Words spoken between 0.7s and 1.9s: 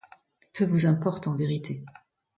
importe, en vérité!